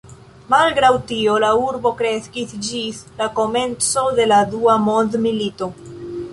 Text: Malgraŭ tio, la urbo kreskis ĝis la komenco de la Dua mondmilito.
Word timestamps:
Malgraŭ 0.51 0.89
tio, 1.11 1.35
la 1.43 1.51
urbo 1.65 1.91
kreskis 1.99 2.57
ĝis 2.69 3.03
la 3.21 3.29
komenco 3.41 4.09
de 4.21 4.29
la 4.35 4.43
Dua 4.57 4.79
mondmilito. 4.91 5.73